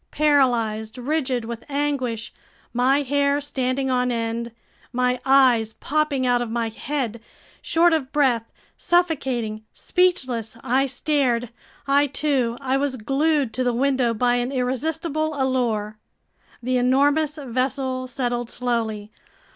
Paralyzed, 0.09 0.97
rigid 0.97 1.45
with 1.45 1.63
anguish, 1.69 2.33
my 2.73 3.03
hair 3.03 3.39
standing 3.39 3.91
on 3.91 4.11
end, 4.11 4.51
my 4.91 5.19
eyes 5.27 5.73
popping 5.73 6.25
out 6.25 6.41
of 6.41 6.49
my 6.49 6.69
head, 6.69 7.21
short 7.61 7.93
of 7.93 8.11
breath, 8.11 8.51
suffocating, 8.77 9.63
speechless, 9.73 10.57
I 10.63 10.87
stared—I 10.87 12.07
too! 12.07 12.57
I 12.59 12.77
was 12.77 12.95
glued 12.95 13.53
to 13.53 13.63
the 13.63 13.73
window 13.73 14.11
by 14.15 14.37
an 14.37 14.51
irresistible 14.51 15.39
allure! 15.39 15.99
The 16.63 16.77
enormous 16.77 17.35
vessel 17.37 18.07
settled 18.07 18.49
slowly. 18.49 19.11